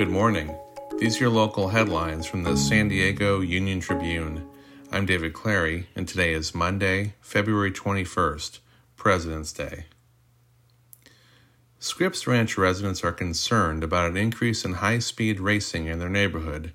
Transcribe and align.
Good 0.00 0.08
morning. 0.08 0.56
These 0.98 1.18
are 1.18 1.24
your 1.24 1.30
local 1.30 1.68
headlines 1.68 2.24
from 2.24 2.42
the 2.42 2.56
San 2.56 2.88
Diego 2.88 3.40
Union 3.40 3.80
Tribune. 3.80 4.48
I'm 4.90 5.04
David 5.04 5.34
Clary, 5.34 5.88
and 5.94 6.08
today 6.08 6.32
is 6.32 6.54
Monday, 6.54 7.12
February 7.20 7.70
21st, 7.70 8.60
President's 8.96 9.52
Day. 9.52 9.84
Scripps 11.78 12.26
Ranch 12.26 12.56
residents 12.56 13.04
are 13.04 13.12
concerned 13.12 13.84
about 13.84 14.08
an 14.08 14.16
increase 14.16 14.64
in 14.64 14.74
high 14.74 15.00
speed 15.00 15.38
racing 15.38 15.86
in 15.86 15.98
their 15.98 16.08
neighborhood, 16.08 16.72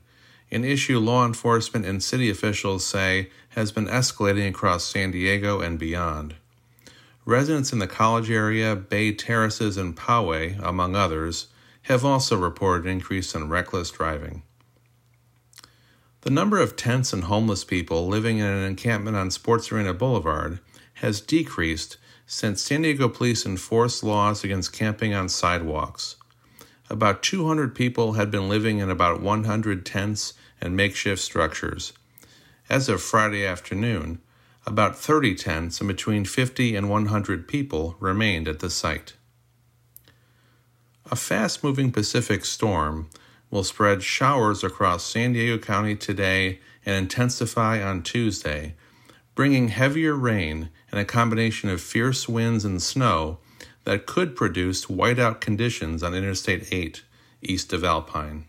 an 0.52 0.64
issue 0.64 1.00
law 1.00 1.26
enforcement 1.26 1.84
and 1.84 2.04
city 2.04 2.30
officials 2.30 2.86
say 2.86 3.32
has 3.50 3.71
been 3.71 3.88
escalating 3.88 4.50
across 4.50 4.84
San 4.84 5.10
Diego 5.10 5.62
and 5.62 5.80
beyond. 5.80 6.36
Residents 7.26 7.73
in 7.73 7.80
the 7.80 7.88
college 7.88 8.30
area, 8.30 8.76
Bay 8.76 9.14
Terraces, 9.14 9.78
and 9.78 9.98
Poway, 9.98 10.64
among 10.64 10.96
others, 10.96 11.48
have 11.86 12.04
also 12.04 12.36
reported 12.36 12.86
an 12.86 12.92
increase 12.92 13.36
in 13.36 13.48
reckless 13.48 13.92
driving. 13.92 14.42
The 16.21 16.32
number 16.32 16.60
of 16.60 16.76
tents 16.76 17.14
and 17.14 17.26
homeless 17.26 17.64
people 17.64 18.07
living 18.07 18.39
in 18.39 18.48
an 18.48 18.64
encampment 18.64 19.16
on 19.16 19.30
Sports 19.30 19.71
Arena 19.71 19.93
Boulevard 19.93 20.60
has 20.96 21.21
decreased 21.21 21.98
since 22.26 22.64
San 22.64 22.82
Diego 22.82 23.07
police 23.07 23.46
enforced 23.46 24.04
laws 24.04 24.43
against 24.43 24.74
camping 24.74 25.14
on 25.14 25.29
sidewalks. 25.29 26.16
About 26.90 27.21
200 27.21 27.76
people 27.76 28.14
had 28.14 28.32
been 28.32 28.50
living 28.50 28.79
in 28.79 28.90
about 28.90 29.21
100 29.21 29.86
tents 29.86 30.34
and 30.60 30.76
makeshift 30.76 31.21
structures. 31.21 31.93
As 32.67 32.90
of 32.90 33.04
Friday 33.04 33.45
afternoon, 33.45 34.22
about 34.66 34.98
30 34.98 35.36
tents 35.36 35.80
and 35.80 35.88
between 35.88 36.26
50 36.26 36.76
and 36.76 36.90
100 36.90 37.48
people 37.48 37.95
remained 38.00 38.48
at 38.48 38.58
the 38.58 38.72
site. 38.72 39.14
A 41.11 41.16
fast 41.16 41.64
moving 41.64 41.91
Pacific 41.91 42.45
storm 42.45 43.09
will 43.52 43.64
spread 43.64 44.02
showers 44.02 44.64
across 44.64 45.05
San 45.05 45.33
Diego 45.33 45.59
County 45.59 45.95
today 45.95 46.59
and 46.84 46.95
intensify 46.95 47.81
on 47.84 48.02
Tuesday, 48.02 48.73
bringing 49.36 49.67
heavier 49.67 50.16
rain 50.16 50.70
and 50.92 51.00
a 51.00 51.06
combination 51.06 51.70
of 51.70 51.80
fierce 51.80 52.28
winds 52.28 52.66
and 52.66 52.81
snow 52.81 53.38
that 53.84 54.08
could 54.08 54.36
produce 54.36 54.88
whiteout 54.88 55.42
conditions 55.42 56.02
on 56.02 56.16
Interstate 56.16 56.73
8 56.73 57.03
east 57.44 57.72
of 57.72 57.84
Alpine. 57.84 58.45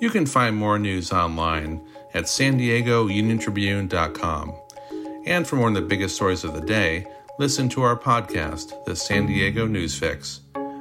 You 0.00 0.10
can 0.10 0.26
find 0.26 0.56
more 0.56 0.80
news 0.80 1.12
online 1.12 1.80
at 2.12 2.28
san 2.28 2.56
diego 2.56 3.06
union 3.06 3.38
tribune.com. 3.38 4.54
And 5.26 5.46
for 5.46 5.56
more 5.56 5.68
on 5.68 5.74
the 5.74 5.82
biggest 5.82 6.16
stories 6.16 6.42
of 6.42 6.54
the 6.54 6.60
day, 6.60 7.06
listen 7.38 7.68
to 7.70 7.82
our 7.82 7.96
podcast, 7.96 8.84
The 8.84 8.96
San 8.96 9.26
Diego 9.26 9.66
News 9.66 9.96
Fix. 9.96 10.40